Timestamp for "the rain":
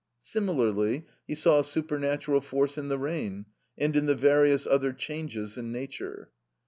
2.87-3.45